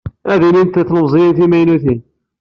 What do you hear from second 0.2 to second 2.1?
Ad ilint tlemmiẓin timaynutin.